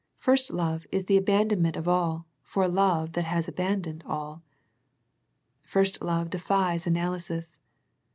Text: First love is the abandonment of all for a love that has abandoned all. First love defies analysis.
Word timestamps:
First 0.17 0.49
love 0.49 0.87
is 0.91 1.05
the 1.05 1.15
abandonment 1.15 1.75
of 1.75 1.87
all 1.87 2.25
for 2.41 2.63
a 2.63 2.67
love 2.67 3.13
that 3.13 3.25
has 3.25 3.47
abandoned 3.47 4.01
all. 4.07 4.41
First 5.63 6.01
love 6.01 6.31
defies 6.31 6.87
analysis. 6.87 7.59